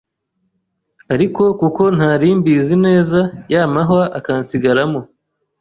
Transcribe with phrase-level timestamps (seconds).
[1.13, 3.19] ariko kuko ntari mbizi neza
[3.53, 4.99] ya mahwa akansigaramo